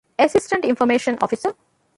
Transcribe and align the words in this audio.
އެެސިސްޓެންޓް 0.19 0.65
އިންފޮމޭޝަން 0.67 1.19
އޮފިސަރ 1.21 1.53